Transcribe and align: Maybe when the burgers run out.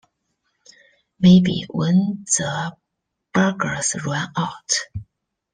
Maybe 1.19 1.67
when 1.69 2.25
the 2.39 2.75
burgers 3.35 3.95
run 4.03 4.29
out. 4.35 4.71